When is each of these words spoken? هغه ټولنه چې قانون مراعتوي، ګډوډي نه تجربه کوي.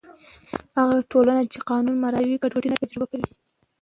هغه 0.77 0.95
ټولنه 1.11 1.43
چې 1.51 1.59
قانون 1.69 1.95
مراعتوي، 2.03 2.37
ګډوډي 2.43 2.69
نه 2.71 2.77
تجربه 2.83 3.05
کوي. 3.11 3.27